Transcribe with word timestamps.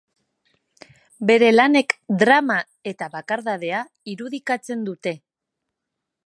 Bere 1.31 1.49
lanek 1.55 1.93
drama 2.23 2.57
eta 2.93 3.11
bakardadea 3.17 3.83
irudikatzen 4.15 4.83
dute. 4.91 5.15